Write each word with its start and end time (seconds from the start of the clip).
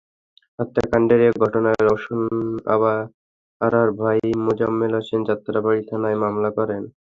হত্যাকাণ্ডের 0.59 1.21
ঘটনায় 1.43 1.81
রওশন 1.81 2.21
আরার 3.61 3.89
ভাই 3.99 4.19
মোজাম্মেল 4.45 4.91
হোসেন 4.97 5.21
যাত্রাবাড়ী 5.29 5.81
থানায় 5.89 6.17
মামলা 6.23 6.49
করেন। 6.57 6.83